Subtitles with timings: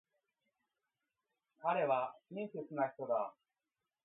[1.61, 3.35] 彼は親切な人だ。